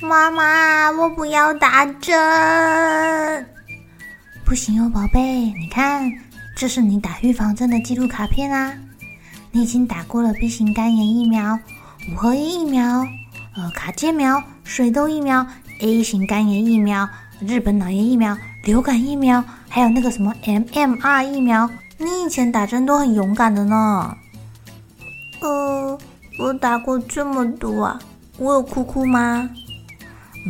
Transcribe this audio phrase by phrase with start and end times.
[0.00, 3.46] 妈妈，我不要打针。
[4.44, 5.20] 不行哦，宝贝，
[5.58, 6.10] 你看，
[6.56, 8.72] 这是你打预防针的记录卡片啊。
[9.50, 11.58] 你已经打过了 B 型肝炎疫苗、
[12.12, 13.00] 五合一疫苗、
[13.56, 15.44] 呃卡介苗、水痘疫苗、
[15.80, 17.08] A 型肝炎疫苗、
[17.40, 21.68] 日本脑炎疫苗、流感疫苗，还有那个什么 MMR 疫苗。
[21.96, 24.16] 你以前打针都很勇敢的呢。
[25.40, 25.98] 呃，
[26.38, 27.98] 我打过这么多啊，
[28.36, 29.50] 我有哭哭吗？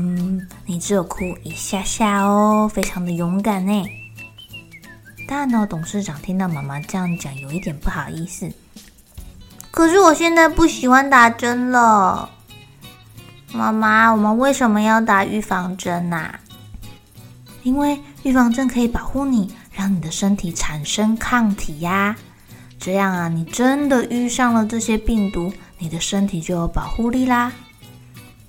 [0.01, 3.85] 嗯，你只有哭一下下哦，非常的勇敢呢。
[5.27, 8.49] 大脑董事长听到妈妈这样讲，有一点不好意思。
[9.73, 12.31] 可是我现在不喜欢打针了。
[13.53, 16.31] 妈妈，我们为什么要打预防针呢？
[17.65, 22.15] 因为预防针可以保护你，让你的身体产生抗体呀。
[22.79, 27.51] 这样啊，你真的遇上了这些病毒，你的身体就有保护力啦。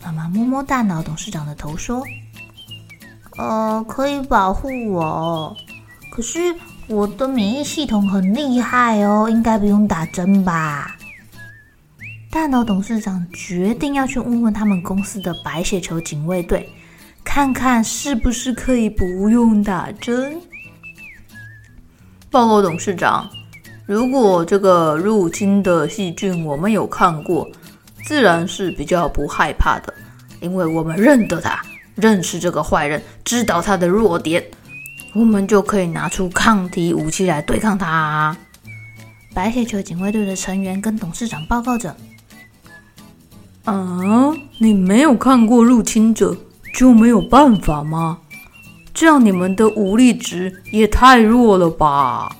[0.04, 2.04] 妈妈摸摸大脑董事长的头说
[3.38, 5.56] ：“呃，可以保护我，
[6.12, 6.40] 可是
[6.88, 10.96] 我的免疫系统很厉害哦，应该不用打针吧？”
[12.32, 16.70] 大脑董事长决定要去问问他们公司的白血球警卫队，
[17.24, 20.40] 看看是不是可以不用打针。
[22.32, 23.30] 报告董事长，
[23.86, 27.50] 如果这个入侵的细菌我们有看过。
[28.10, 29.94] 自然是比较不害怕的，
[30.42, 31.62] 因为我们认得他，
[31.94, 34.44] 认识这个坏人，知道他的弱点，
[35.14, 38.36] 我们就可以拿出抗体武器来对抗他。
[39.32, 41.96] 白血球警卫队的成员跟董事长报告着
[43.66, 46.36] ：“啊，你没有看过入侵者，
[46.74, 48.18] 就没有办法吗？
[48.92, 52.36] 这样你们的武力值也太弱了吧？”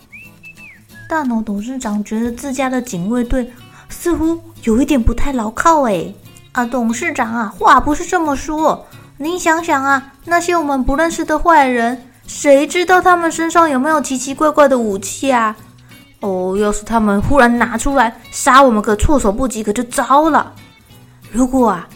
[1.08, 3.52] 大脑董事长觉得自家的警卫队
[3.90, 4.40] 似乎。
[4.64, 6.14] 有一点不太牢靠哎，
[6.52, 8.86] 啊，董事长啊，话不是这么说。
[9.18, 15.56] 您想想啊，那些我们不认识的坏人，谁知道他们身上有没有奇奇怪怪的武器啊？
[16.20, 20.54] 哦，要是他们忽然拿出来杀我们个措手不及，可就糟了。
[21.32, 21.88] 如果啊，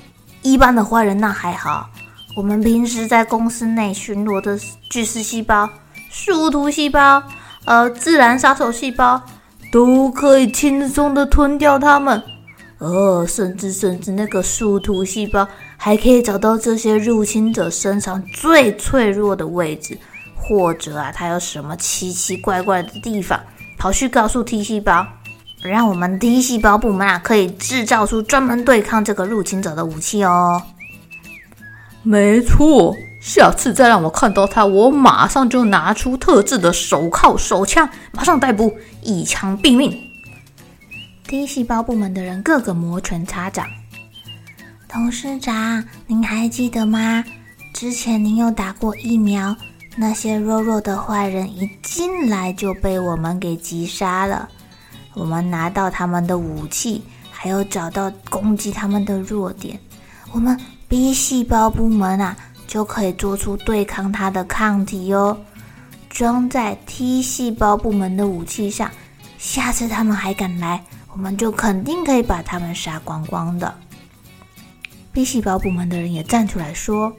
[0.42, 1.90] 一般的坏人那还好，
[2.38, 4.58] 我们平时在公司内巡逻的
[4.90, 5.70] 巨噬细胞、
[6.10, 7.22] 树突细胞、
[7.66, 9.22] 呃，自然杀手细胞，
[9.74, 12.22] 都可以轻松的吞掉它们。
[12.78, 15.48] 哦，甚至甚至那个树突细胞
[15.78, 19.98] 还可以找到这些入侵者身上最脆弱的位置，
[20.36, 23.40] 或者啊，它有什么奇奇怪怪的地方，
[23.80, 25.08] 跑去告诉 T 细胞，
[25.64, 30.62] 让我们 T 细胞部门啊可以制造出专门对抗这个入侵者的武器哦。
[32.04, 39.98] 没错，下次再让我看到他，我马上就拿出特制的手铐、手枪，马上逮捕，一枪毙命。
[41.26, 43.66] T 细胞部门的人个个摩拳擦掌。
[44.90, 47.24] 董事长，您还记得吗？
[47.74, 49.56] 之前您有打过疫苗，
[49.96, 54.50] 那些弱弱的坏人一进来就被我们给击杀了。
[55.14, 57.02] 我们拿到他们的武器，
[57.32, 59.80] 还有找到攻击他们的弱点，
[60.34, 60.60] 我们
[60.90, 62.36] B 细胞部门啊
[62.68, 65.38] 就可以做出对抗他的抗体哟。
[66.10, 68.92] 装在 T 细胞部门的武器上，
[69.40, 73.74] 下次他们还敢来，我们就肯定可以把他们杀光光的。
[75.12, 77.12] B 细胞部门的人也站出来说：“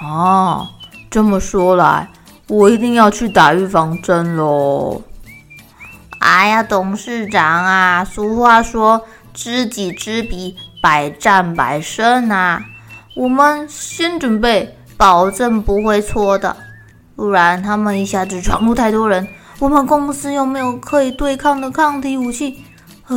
[0.00, 0.68] 哦，
[1.10, 2.08] 这么说来，
[2.48, 5.02] 我一定要去打预防针喽。”
[6.20, 12.62] 哎呀，董事长啊，俗话说“知己知彼，百战百胜”啊，
[13.14, 16.56] 我们先准备，保证不会错的。
[17.16, 19.26] 不然他们一下子闯入太多人，
[19.58, 22.64] 我们公司又没有可以对抗的抗体武器。
[23.08, 23.16] 呃，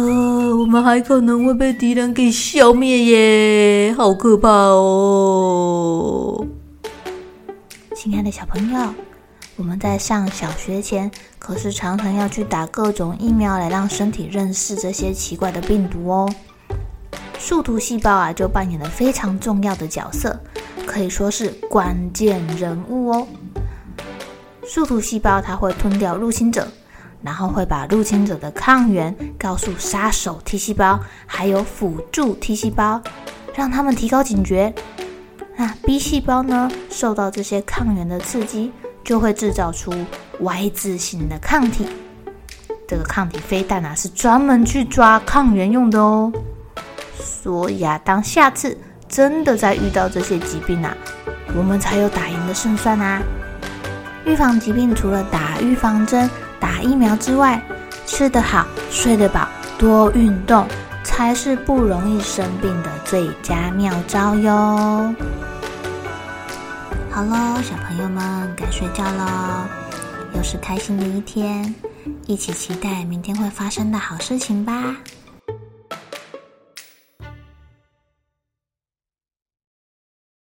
[0.58, 6.46] 我们还可能会被敌人给消灭耶，好可怕哦！
[7.96, 8.94] 亲爱的小朋友，
[9.56, 16.28] 我们在上小学前可是常常要去打各种疫苗来让身体认识这些奇怪的病毒哦。
[17.46, 20.40] 树突细胞啊，就扮演了非常重要的角色，
[20.88, 23.28] 可以说是关键人物哦。
[24.66, 26.66] 树突细胞它会吞掉入侵者，
[27.22, 33.02] 然后会把入侵者的抗原告诉杀手 T 细胞，还有辅助 T 细胞，
[33.54, 34.74] 让他们提高警觉。
[35.58, 38.72] 那 B 细胞呢，受到这些抗原的刺激，
[39.04, 39.94] 就会制造出
[40.40, 41.90] Y 字形的抗体。
[42.88, 46.32] 这个抗体飞弹啊，是专门去抓抗原用的哦。
[47.24, 48.78] 所以啊，当下次
[49.08, 50.96] 真的再遇到这些疾病啊，
[51.56, 53.22] 我们才有打赢的胜算啊！
[54.26, 56.30] 预防疾病除了打预防针、
[56.60, 57.62] 打疫苗之外，
[58.06, 59.48] 吃得好、睡得饱、
[59.78, 60.66] 多运动，
[61.04, 65.14] 才是不容易生病的最佳妙招哟。
[67.12, 69.68] 好喽，小朋友们该睡觉喽，
[70.36, 71.76] 又是开心的一天，
[72.26, 74.96] 一起期待明天会发生的好事情吧。